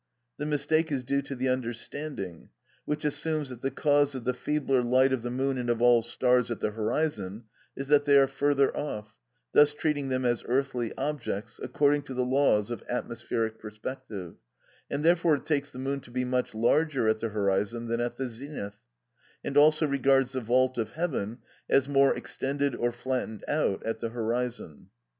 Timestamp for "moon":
5.29-5.59, 15.77-15.99